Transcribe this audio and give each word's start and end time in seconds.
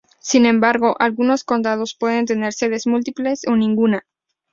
Sin 0.19 0.47
embargo, 0.47 0.95
algunos 0.97 1.43
condados 1.43 1.93
pueden 1.93 2.25
tener 2.25 2.53
sedes 2.53 2.87
múltiples 2.87 3.41
o 3.47 3.55
ninguna. 3.55 4.07